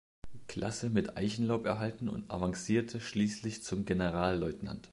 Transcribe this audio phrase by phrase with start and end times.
[0.47, 4.89] Klasse mit Eichenlaub erhalten und avancierte schließlich zum Generalleutnant.